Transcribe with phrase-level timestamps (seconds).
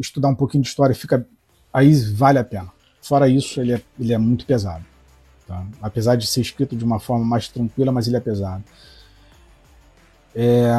[0.00, 1.26] estudar um pouquinho de história, fica
[1.72, 2.70] aí vale a pena.
[3.02, 4.84] Fora isso, ele é, ele é muito pesado.
[5.46, 5.64] Tá?
[5.80, 8.62] Apesar de ser escrito de uma forma mais tranquila, mas ele é pesado.
[10.34, 10.72] É,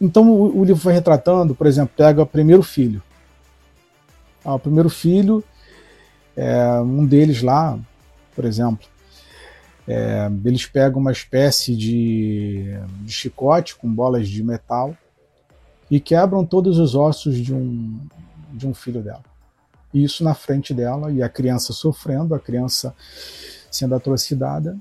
[0.00, 3.02] então o, o, livro vai retratando, por exemplo, pega o primeiro filho.
[4.44, 5.42] Ah, o primeiro filho,
[6.36, 7.78] é, um deles lá,
[8.34, 8.86] por exemplo,
[9.86, 14.96] é, eles pegam uma espécie de, de, chicote com bolas de metal
[15.92, 18.00] e quebram todos os ossos de um,
[18.50, 19.22] de um filho dela.
[19.92, 22.94] Isso na frente dela e a criança sofrendo, a criança
[23.70, 24.74] sendo atrocidada.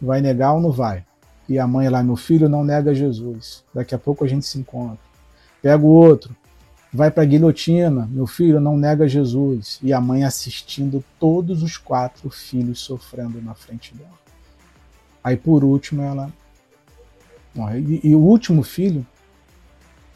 [0.00, 1.04] Vai negar ou não vai?
[1.48, 3.64] E a mãe lá, meu filho não nega Jesus.
[3.74, 5.00] Daqui a pouco a gente se encontra.
[5.60, 6.36] Pega o outro,
[6.92, 9.80] vai para a guilhotina, meu filho não nega Jesus.
[9.82, 14.20] E a mãe assistindo todos os quatro filhos sofrendo na frente dela.
[15.24, 16.32] Aí por último ela.
[17.74, 19.04] E, e o último filho,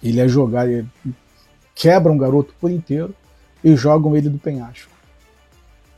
[0.02, 0.88] ele é jogar, ele
[1.74, 3.14] quebra um garoto por inteiro
[3.62, 4.90] e jogam ele do penhasco.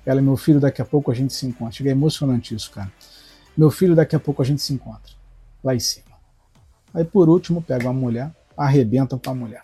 [0.05, 1.73] Ela, meu filho, daqui a pouco a gente se encontra.
[1.73, 2.93] Chega é emocionante isso, cara.
[3.57, 5.13] Meu filho, daqui a pouco a gente se encontra.
[5.63, 6.15] Lá em cima.
[6.93, 9.63] Aí por último, pega uma mulher, arrebentam com a mulher.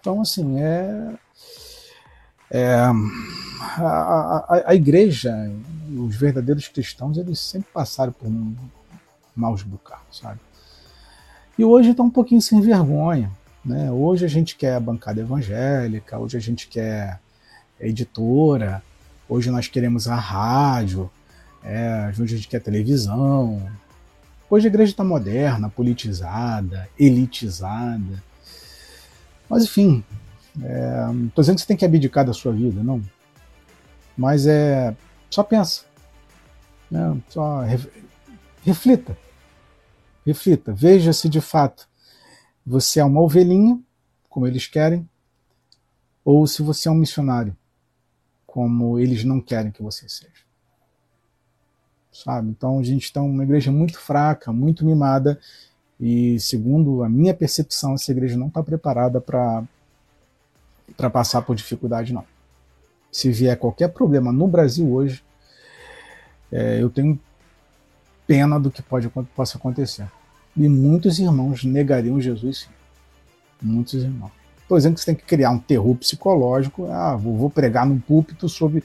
[0.00, 1.14] Então, assim, é.
[2.50, 2.92] é a,
[3.80, 5.34] a, a, igreja,
[5.96, 8.54] os verdadeiros cristãos, eles sempre passaram por um
[9.34, 10.40] maus bocados, sabe?
[11.58, 13.32] E hoje está um pouquinho sem vergonha.
[13.64, 13.90] Né?
[13.90, 17.18] Hoje a gente quer bancada evangélica, hoje a gente quer
[17.80, 18.80] editora,
[19.28, 21.10] hoje nós queremos a rádio,
[21.64, 23.60] é, hoje a gente quer televisão.
[24.48, 28.22] Hoje a igreja está moderna, politizada, elitizada.
[29.50, 30.04] Mas enfim,
[30.62, 33.02] é, não estou dizendo que você tem que abdicar da sua vida, não.
[34.16, 34.94] Mas é.
[35.28, 35.82] Só pensa.
[36.88, 37.16] Né?
[37.28, 37.64] Só
[38.64, 39.16] reflita.
[40.24, 40.72] Reflita.
[40.72, 41.88] Veja se de fato
[42.64, 43.80] você é uma ovelhinha,
[44.28, 45.08] como eles querem,
[46.24, 47.56] ou se você é um missionário,
[48.46, 50.32] como eles não querem que você seja.
[52.12, 52.50] Sabe?
[52.50, 55.40] Então a gente está uma igreja muito fraca, muito mimada,
[55.98, 59.66] e segundo a minha percepção, essa igreja não está preparada para
[61.10, 62.24] passar por dificuldade, não.
[63.10, 65.24] Se vier qualquer problema no Brasil hoje,
[66.52, 67.18] é, eu tenho
[68.28, 70.06] pena do que pode, possa acontecer.
[70.54, 72.68] E muitos irmãos negariam Jesus sim.
[73.60, 74.30] Muitos irmãos.
[74.68, 76.86] Por exemplo, que você tem que criar um terror psicológico.
[76.90, 78.84] Ah, vou, pregar num púlpito sobre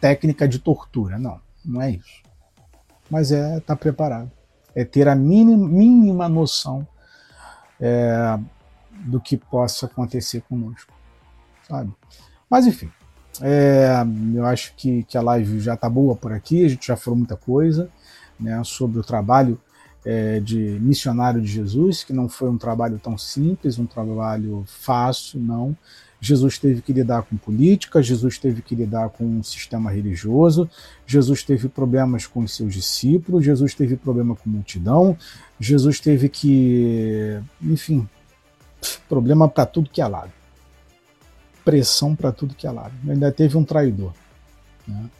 [0.00, 1.18] técnica de tortura.
[1.18, 2.22] Não, não é isso.
[3.10, 4.30] Mas é estar tá preparado.
[4.74, 6.86] É ter a mínima, mínima noção
[7.80, 8.38] é,
[8.92, 10.92] do que possa acontecer conosco.
[11.66, 11.92] Sabe?
[12.48, 12.90] Mas enfim,
[13.40, 13.88] é,
[14.34, 17.18] eu acho que, que a live já está boa por aqui, a gente já falou
[17.18, 17.90] muita coisa
[18.38, 19.58] né, sobre o trabalho
[20.04, 25.40] é, de missionário de Jesus, que não foi um trabalho tão simples, um trabalho fácil,
[25.40, 25.76] não.
[26.20, 30.68] Jesus teve que lidar com política, Jesus teve que lidar com um sistema religioso,
[31.06, 35.18] Jesus teve problemas com os seus discípulos, Jesus teve problema com multidão,
[35.60, 38.08] Jesus teve que, enfim,
[39.06, 40.32] problema para tudo que é lado.
[41.62, 42.94] Pressão para tudo que é lado.
[43.06, 44.12] Ainda teve um traidor.
[44.86, 45.10] Né?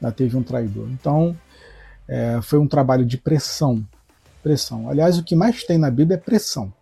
[0.00, 0.88] Ainda teve um traidor.
[0.90, 1.36] Então,
[2.08, 3.84] é, foi um trabalho de pressão
[4.42, 4.88] Pressão.
[4.88, 6.72] Aliás, o que mais tem na Bíblia é pressão.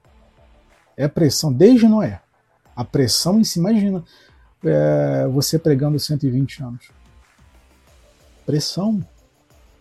[0.97, 2.21] É pressão, desde Noé.
[2.75, 4.05] A pressão em si, imagina
[4.65, 6.91] é, você pregando 120 anos.
[8.45, 9.05] Pressão.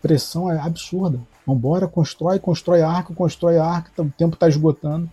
[0.01, 1.19] Pressão é absurda.
[1.45, 5.09] Vambora, constrói, constrói arca, constrói arca, o tempo está esgotando.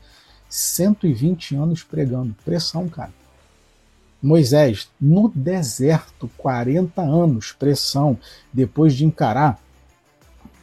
[0.49, 2.35] 120 anos pregando.
[2.45, 3.13] Pressão, cara.
[4.23, 8.17] Moisés, no deserto, 40 anos, pressão,
[8.53, 9.61] depois de encarar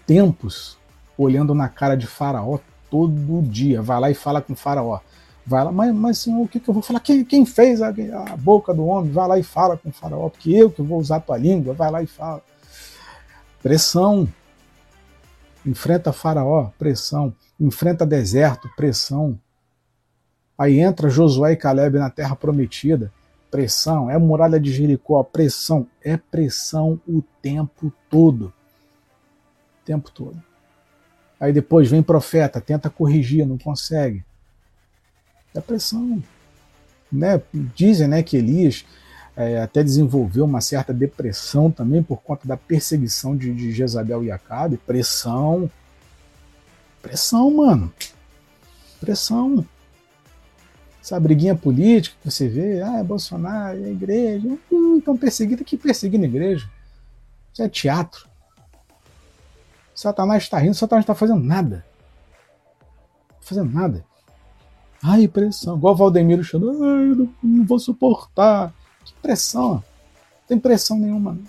[0.09, 0.75] tempos
[1.16, 2.58] olhando na cara de Faraó
[2.90, 3.80] todo dia.
[3.80, 5.00] Vai lá e fala com Faraó.
[5.46, 7.00] Vai lá, mas, mas senhor, o que, que eu vou falar?
[7.00, 9.12] Quem, quem fez a, a, boca do homem?
[9.12, 11.75] Vai lá e fala com Faraó, porque eu que vou usar a tua língua.
[11.75, 12.42] Vai lá e fala.
[13.62, 14.28] Pressão.
[15.63, 17.31] Enfrenta Faraó, pressão.
[17.60, 19.39] Enfrenta deserto, pressão.
[20.57, 23.13] Aí entra Josué e Caleb na terra prometida.
[23.51, 24.10] Pressão.
[24.10, 25.86] É a muralha de Jericó, pressão.
[26.04, 28.51] É pressão o tempo todo.
[29.89, 30.39] Tempo todo.
[31.39, 34.24] Aí depois vem profeta, tenta corrigir, não consegue.
[35.51, 36.21] É pressão.
[37.12, 37.41] Né?
[37.51, 38.86] Dizem né, que Elias
[39.36, 44.30] é, até desenvolveu uma certa depressão também por conta da perseguição de, de Jezabel e
[44.30, 44.77] Acabe.
[44.77, 45.71] Pressão.
[47.01, 47.91] Pressão, mano.
[49.00, 49.65] Pressão.
[51.01, 54.56] Essa briguinha política que você vê, ah, é Bolsonaro, é igreja.
[54.71, 56.69] Hum, estão perseguindo aqui, perseguindo igreja.
[57.51, 58.29] Isso é teatro.
[60.00, 61.86] Satanás está rindo, Satanás está fazendo nada.
[63.28, 64.06] Tá fazendo nada.
[65.04, 65.75] Ai, pressão.
[65.75, 66.72] Igual o Valdemiro chorou.
[66.81, 68.74] Ai, não, não, vou suportar.
[69.04, 69.74] Que pressão?
[69.74, 69.84] Não
[70.48, 71.34] tem pressão nenhuma.
[71.34, 71.44] Não.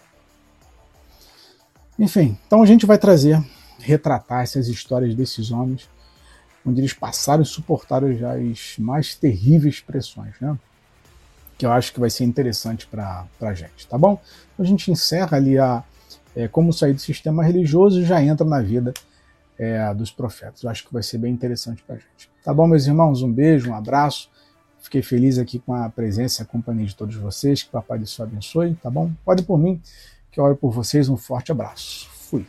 [2.05, 3.41] Enfim, então a gente vai trazer,
[3.79, 5.89] retratar essas histórias desses homens,
[6.67, 10.59] onde eles passaram e suportaram as mais terríveis pressões, né?
[11.57, 14.21] Que eu acho que vai ser interessante para a gente, tá bom?
[14.55, 15.85] Então a gente encerra ali a
[16.35, 18.93] é, como sair do sistema religioso e já entra na vida
[19.59, 20.63] é, dos profetas.
[20.63, 22.31] Eu acho que vai ser bem interessante para a gente.
[22.43, 23.23] Tá bom, meus irmãos?
[23.23, 24.31] Um beijo, um abraço.
[24.81, 27.63] Fiquei feliz aqui com a presença e a companhia de todos vocês.
[27.63, 29.11] Que o Papai do Céu abençoe, tá bom?
[29.25, 29.81] Pode por mim,
[30.33, 31.09] que eu oro por vocês.
[31.09, 32.09] Um forte abraço.
[32.11, 32.47] Fui.